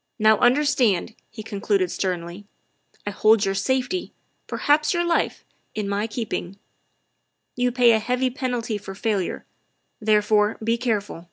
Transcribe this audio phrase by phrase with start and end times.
[0.20, 2.46] "Now understand," he concluded sternly,"
[3.08, 4.12] I hold your safety,
[4.46, 5.44] perhaps your life,
[5.74, 6.60] in my keeping.
[7.56, 9.44] You pay a heavy penalty for failure,
[9.98, 11.28] therefore be careful.